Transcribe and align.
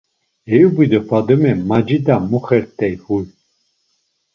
Eyubi 0.53 0.85
do 0.91 0.99
Fadume 1.07 1.51
macida 1.69 2.15
muxert̆ey 2.29 2.93
huy. 3.03 3.25